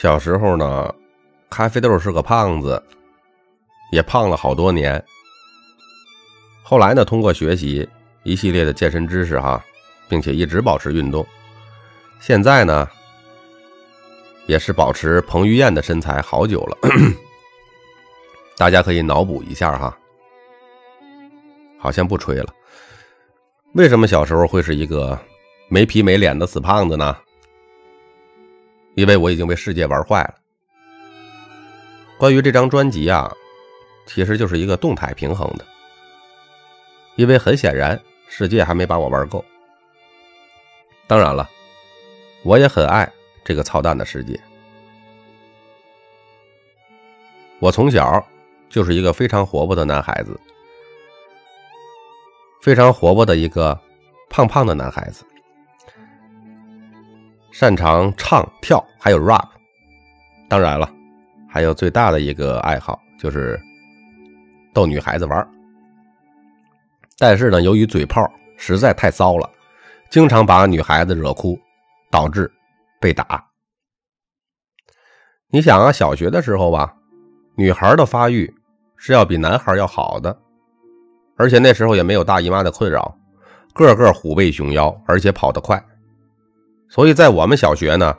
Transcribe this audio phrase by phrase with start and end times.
[0.00, 0.94] 小时候呢，
[1.50, 2.80] 咖啡豆是个胖子，
[3.90, 5.04] 也胖了好多年。
[6.62, 7.88] 后来呢，通过学习
[8.22, 9.60] 一系列的健身知识哈，
[10.08, 11.26] 并且一直保持运动，
[12.20, 12.88] 现在呢，
[14.46, 16.78] 也是保持彭于晏的身材好久了。
[18.56, 19.98] 大家可以脑补一下哈，
[21.76, 22.54] 好像不吹了。
[23.74, 25.18] 为什么小时候会是一个
[25.68, 27.16] 没皮没脸的死胖子呢？
[28.98, 30.34] 因为我已经被世界玩坏了。
[32.18, 33.32] 关于这张专辑啊，
[34.06, 35.64] 其实就是一个动态平衡的，
[37.14, 39.44] 因为很显然世界还没把我玩够。
[41.06, 41.48] 当然了，
[42.42, 43.08] 我也很爱
[43.44, 44.36] 这个操蛋的世界。
[47.60, 48.20] 我从小
[48.68, 50.36] 就是一个非常活泼的男孩子，
[52.60, 53.80] 非常活泼的一个
[54.28, 55.24] 胖胖的男孩子。
[57.58, 59.48] 擅长唱跳，还有 rap，
[60.48, 60.88] 当然了，
[61.48, 63.60] 还有最大的一个爱好就是
[64.72, 65.44] 逗女孩子玩。
[67.18, 68.24] 但是呢，由于嘴炮
[68.56, 69.50] 实在太骚了，
[70.08, 71.58] 经常把女孩子惹哭，
[72.12, 72.48] 导致
[73.00, 73.44] 被打。
[75.50, 76.94] 你想啊，小学的时候吧，
[77.56, 78.48] 女孩的发育
[78.96, 80.38] 是要比男孩要好的，
[81.36, 83.18] 而且那时候也没有大姨妈的困扰，
[83.74, 85.84] 个个虎背熊腰，而且跑得快。
[86.88, 88.16] 所以在我们小学呢，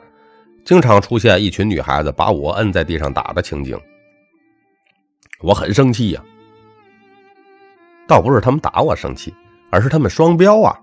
[0.64, 3.78] 经常出现一群女孩子把我摁在地上打的情景，
[5.42, 6.22] 我很生气呀。
[8.06, 9.34] 倒不是他们打我生气，
[9.70, 10.78] 而是他们双标啊。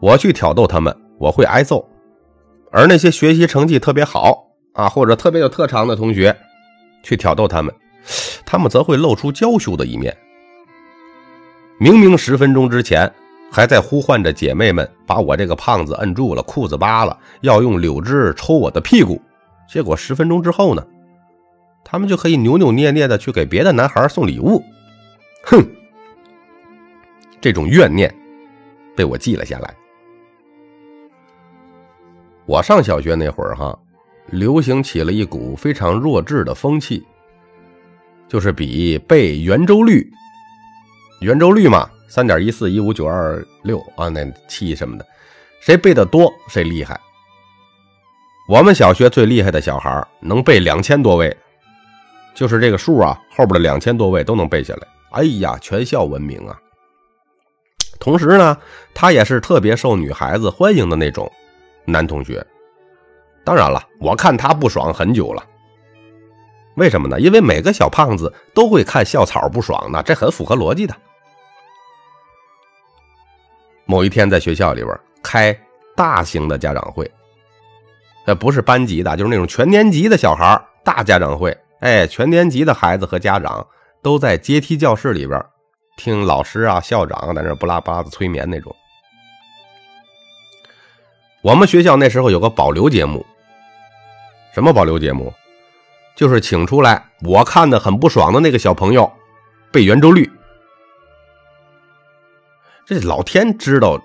[0.00, 1.78] 我去挑逗他们，我会挨揍；
[2.70, 6.36] 而那些学习成绩特别好啊，或者特别有特长的同学，
[7.02, 7.74] 去挑逗他们，
[8.44, 10.16] 他们则会露出娇羞的一面。
[11.78, 13.12] 明明十分钟之前。
[13.54, 19.22] 还在呼唤着姐妹们，把我这个胖子摁住了，裤子扒了，要用柳枝抽我的屁股。
[19.68, 20.84] 结果十分钟之后呢，
[21.84, 24.60] 他们就可以扭扭捏捏的去给别的男孩送礼物。
[25.44, 25.64] 哼，
[27.40, 28.12] 这种怨念
[28.96, 29.72] 被我记了下来。
[32.46, 33.78] 我上小学那会儿哈，
[34.26, 37.06] 流行起了一股非常弱智的风气，
[38.26, 40.10] 就是比背圆周率，
[41.24, 41.88] 圆周率嘛。
[42.06, 45.06] 三点一四一五九二六啊，那七什么的，
[45.60, 47.00] 谁背的多谁厉害。
[48.46, 51.34] 我们小学最厉害的小孩能背两千多位，
[52.34, 54.86] 就是这个数啊，后边的两千多位都能背下来。
[55.12, 56.56] 哎呀，全校闻名啊！
[57.98, 58.56] 同时呢，
[58.92, 61.28] 他也是特别受女孩子欢迎的那种
[61.86, 62.46] 男同学。
[63.44, 65.42] 当然了，我看他不爽很久了。
[66.76, 67.18] 为什么呢？
[67.18, 70.94] 因为每个小胖子都会看校草不爽呢，这很符合逻辑的。
[73.86, 75.56] 某一天，在学校里边开
[75.94, 77.10] 大型的家长会，
[78.26, 81.56] 呃，不是班级的，就是那种全年级的小孩大家长会。
[81.80, 83.66] 哎，全年级的孩子和家长
[84.02, 85.44] 都在阶梯教室里边
[85.96, 88.74] 听老师啊、校长在那不拉巴的催眠那种。
[91.42, 93.24] 我们学校那时候有个保留节目，
[94.54, 95.32] 什么保留节目？
[96.16, 99.12] 就是请出来我看的很不爽的那个小朋友
[99.70, 100.30] 背圆周率。
[102.86, 103.98] 这老天知道，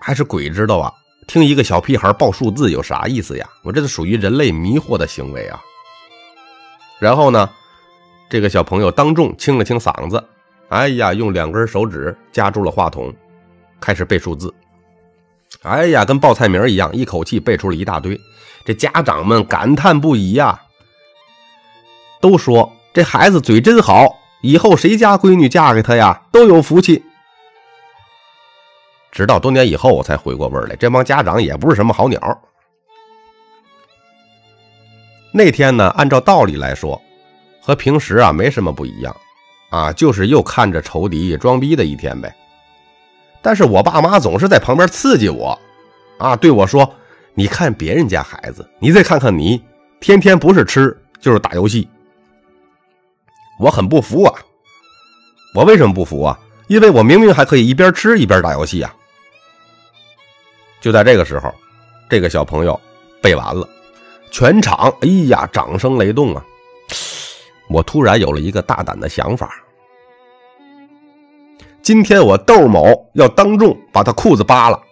[0.00, 0.92] 还是鬼知道啊？
[1.26, 3.48] 听一个小屁孩报数字有啥意思呀？
[3.64, 5.60] 我这是属于人类迷惑的行为啊！
[7.00, 7.50] 然后呢，
[8.30, 10.22] 这个小朋友当众清了清嗓子，
[10.68, 13.12] 哎呀，用两根手指夹住了话筒，
[13.80, 14.54] 开始背数字。
[15.62, 18.18] 哎呀，跟报菜名一样，一口气背出了一大堆。
[18.64, 20.60] 这家长们感叹不已呀，
[22.20, 27.02] 都说这孩子嘴真好，以后谁家闺女嫁给他呀，都有福气。
[29.12, 30.74] 直到多年以后，我才回过味来。
[30.74, 32.18] 这帮家长也不是什么好鸟。
[35.30, 37.00] 那天呢，按照道理来说，
[37.60, 39.14] 和平时啊没什么不一样，
[39.70, 42.34] 啊，就是又看着仇敌装逼的一天呗。
[43.42, 45.58] 但是我爸妈总是在旁边刺激我，
[46.18, 46.90] 啊，对我说
[47.34, 49.62] ：“你看别人家孩子，你再看看你，
[50.00, 51.86] 天天不是吃就是打游戏。”
[53.60, 54.34] 我很不服啊！
[55.54, 56.38] 我为什么不服啊？
[56.68, 58.94] 因为我明明还可以一边吃一边打游戏啊！
[60.82, 61.54] 就在这个时候，
[62.10, 62.78] 这个小朋友
[63.22, 63.66] 背完了，
[64.32, 66.44] 全场哎呀，掌声雷动啊！
[67.68, 69.54] 我突然有了一个大胆的想法，
[71.82, 74.82] 今天我窦某要当众把他裤子扒了。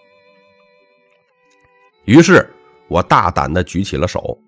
[2.04, 2.48] 于是
[2.86, 4.38] 我大胆的举起了手，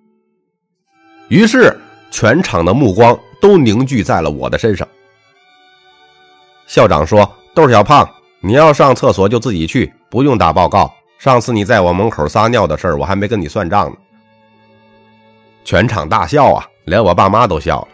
[1.27, 1.77] 于是
[2.13, 4.87] 全场的目光都凝聚在了我的身上。
[6.69, 8.09] 校长说：“窦小胖，
[8.41, 10.89] 你要上厕所就自己去，不用打报告。”
[11.23, 13.97] 上次你在我门口撒尿的事儿，我还没跟你算账呢。
[15.63, 17.89] 全场大笑啊，连我爸妈都笑了。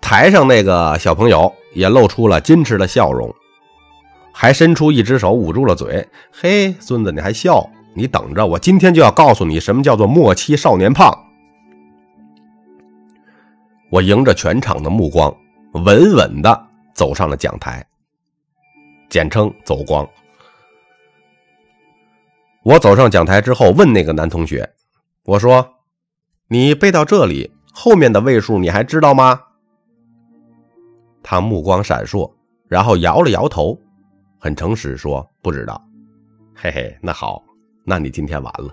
[0.00, 3.30] 台上那个小朋友也露出了矜持的笑容，
[4.32, 6.08] 还伸出一只手捂住了嘴。
[6.32, 7.68] 嘿，孙子，你还笑？
[7.92, 11.14] 你等着，我今天就要告诉你什么叫做末期少年胖。
[13.90, 15.36] 我迎着全场的目光，
[15.74, 17.86] 稳稳的走上了讲台，
[19.10, 20.08] 简称走光。
[22.64, 24.72] 我走上讲台之后，问那个男同学
[25.26, 25.74] ：“我说，
[26.48, 29.38] 你背到这里后面的位数你还知道吗？”
[31.22, 32.32] 他目光闪烁，
[32.66, 33.78] 然后摇了摇头，
[34.38, 35.78] 很诚实说：“不知道。”
[36.56, 37.42] 嘿嘿，那好，
[37.84, 38.70] 那你今天完了。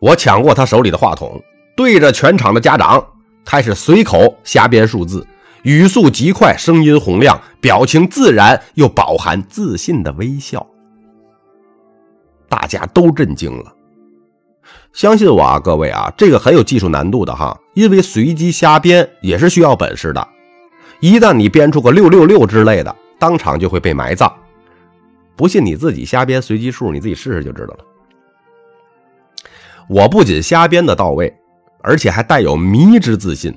[0.00, 1.40] 我抢过他手里的话筒，
[1.76, 3.06] 对着全场的家长
[3.44, 5.24] 开始随口瞎编数字，
[5.62, 10.66] 语速极快，声音洪亮，表情自然又饱含自信的微笑。
[12.50, 13.72] 大家都震惊了。
[14.92, 20.28] 相信我啊，各位啊，这个很有技术难度的哈，因为随机瞎编也是需要本事的。
[20.98, 24.30] 一旦你编出个六六六之类的，当场就会被埋葬。
[25.36, 27.78] 不信你自己瞎编随机数，你自己试试就知道了。
[29.88, 31.32] 我不仅瞎编的到位，
[31.82, 33.56] 而且还带有迷之自信，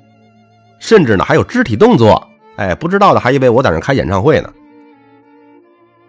[0.80, 2.26] 甚至呢还有肢体动作。
[2.56, 4.54] 哎，不知道的还以为我在那开演唱会呢。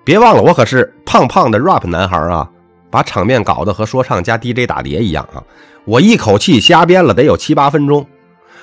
[0.04, 2.50] 别忘了，我可是胖胖的 rap 男孩啊。
[2.94, 5.42] 把场面搞得和说唱加 DJ 打碟一样啊！
[5.84, 8.06] 我一口气瞎编了得有七八分钟，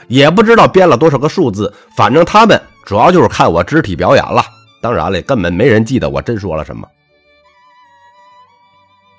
[0.08, 4.42] 也不知道编了多少个数字，反正他们主要就是看我肢体表演了。
[4.82, 6.88] 当然了，根本没人记得我真说了什么。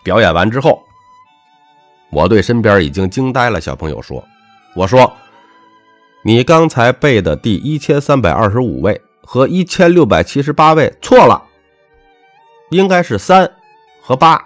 [0.03, 0.83] 表演完之后，
[2.11, 4.25] 我对身边已经惊呆了小朋友说
[4.75, 5.13] ：“我说，
[6.25, 11.43] 你刚才背的第一千三百二十五位和一千六百七十八位错了，
[12.71, 13.53] 应该是三
[14.01, 14.43] 和八。”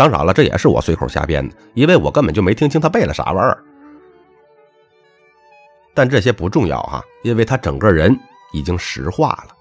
[0.00, 3.62] 当然了，这也是我随口瞎编的，因为我根本就没听清他背了啥玩意儿。
[5.92, 8.18] 但这些不重要哈，因为他整个人
[8.54, 9.54] 已经石化了。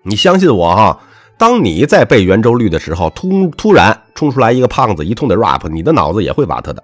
[0.00, 0.98] 你相信我哈，
[1.36, 6.82] 当你在背圆周率的时候，突突然冲出来一个胖子，一通的 rap，你的脑子也会瓦特的。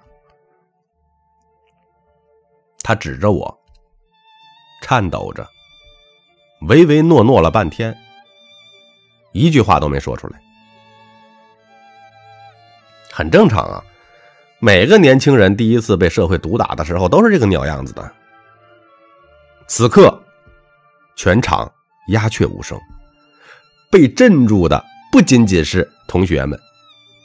[2.83, 3.59] 他指着我，
[4.83, 5.43] 颤抖着，
[6.67, 7.97] 唯唯诺诺了半天，
[9.31, 10.39] 一句话都没说出来。
[13.17, 13.83] 很正常啊，
[14.59, 18.11] 每个年轻人第一次被社会毒打的时候都是这个鸟样子的。
[19.65, 20.21] 此刻，
[21.15, 21.67] 全场
[22.09, 22.79] 鸦雀无声，
[23.89, 26.59] 被镇住的不仅仅是同学们，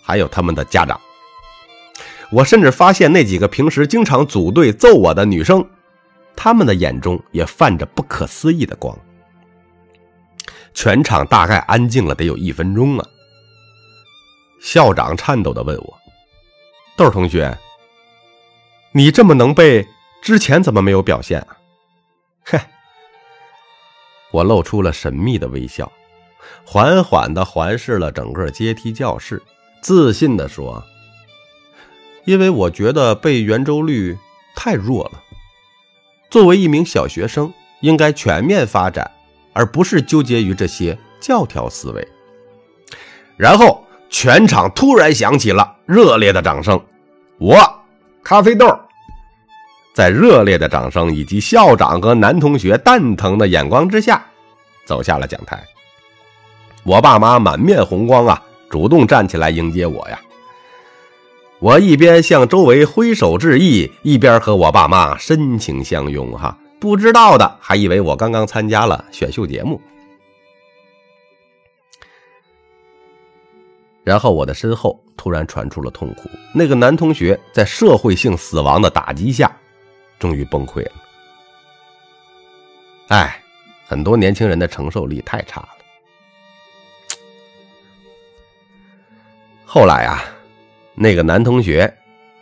[0.03, 0.99] 还有他们的家长。
[2.31, 5.63] 我甚至发现那几个平时经常组队揍我的女生，
[6.35, 8.99] 他们的眼中也泛着不可思议的光。
[10.73, 13.07] 全场大概安静了得有一分钟啊。
[14.63, 15.99] 校长颤抖的问我
[16.97, 17.59] ：“豆同学，
[18.93, 19.85] 你这么能背，
[20.23, 21.57] 之前怎么没有表现啊？”
[22.47, 22.61] 嘿，
[24.31, 25.91] 我露出了神秘的微笑，
[26.65, 29.43] 缓缓的环视了整个阶梯教室，
[29.83, 30.83] 自信的说
[32.25, 34.17] ：“因为我觉得背圆周率
[34.55, 35.21] 太弱了。
[36.31, 39.11] 作为一名小学生，应该全面发展，
[39.53, 42.09] 而不是纠结于这些教条思维。”
[43.37, 43.85] 然后。
[44.13, 46.79] 全场突然响起了热烈的掌声，
[47.39, 47.57] 我
[48.23, 48.79] 咖啡豆，
[49.95, 54.23] 在热烈的掌声以及校长和男同学蛋疼的眼光之下，
[54.85, 55.61] 走下了讲台。
[56.85, 60.21] 我爸妈满面红光啊，主动站起来迎接我呀。
[61.59, 66.31] 我一边向周围挥手致意，一边和我爸妈深情相拥。
[66.33, 69.81] 哈，不知道的还以为我刚刚参加了选秀节目。
[74.05, 79.51] 然后我的身后突然传出了痛苦，那个男同学在社会性死亡的打击下，
[80.19, 80.93] 终于崩溃了。
[83.09, 83.41] 哎，
[83.87, 85.69] 很多年轻人的承受力太差了。
[89.65, 90.25] 后来啊，
[90.95, 91.93] 那个男同学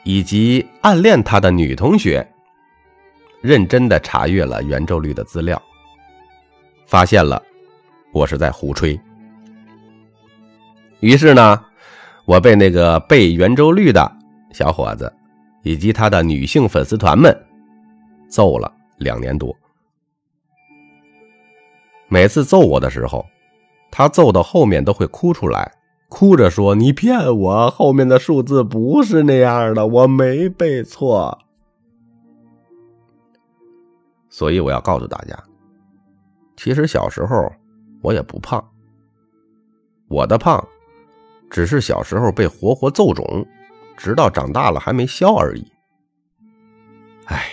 [0.04, 2.26] 以及暗恋他的女同学，
[3.42, 5.60] 认真的查阅了圆周率的资料，
[6.86, 7.42] 发现了
[8.12, 8.98] 我是在胡吹。
[11.00, 11.64] 于是呢，
[12.26, 14.10] 我被那个背圆周率的
[14.52, 15.12] 小伙子
[15.62, 17.34] 以及他的女性粉丝团们
[18.28, 19.54] 揍了两年多。
[22.08, 23.24] 每次揍我的时候，
[23.90, 25.72] 他揍到后面都会哭出来，
[26.08, 31.38] 哭着说：“你骗我，后面的数字不是那样的，我没背错。”
[34.28, 35.36] 所以我要告诉大家，
[36.56, 37.50] 其实小时候
[38.02, 38.62] 我也不胖，
[40.08, 40.62] 我的胖。
[41.50, 43.44] 只是小时候被活活揍肿，
[43.96, 45.72] 直到长大了还没消而已。
[47.26, 47.50] 唉，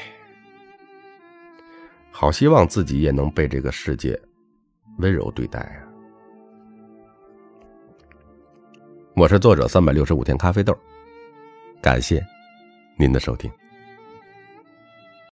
[2.12, 4.20] 好希望自己也能被这个世界
[5.00, 5.84] 温柔对待啊！
[9.16, 10.78] 我是作者三百六十五天咖啡豆，
[11.82, 12.24] 感谢
[12.98, 13.52] 您的收听。